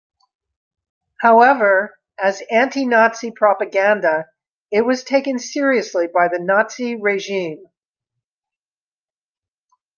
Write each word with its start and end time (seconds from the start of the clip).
However, 1.19 1.99
as 2.17 2.41
anti-Nazi 2.49 3.29
propaganda 3.29 4.29
it 4.71 4.81
was 4.81 5.03
taken 5.03 5.37
seriously 5.37 6.07
by 6.07 6.27
the 6.27 6.39
Nazi 6.39 6.95
regime. 6.95 7.65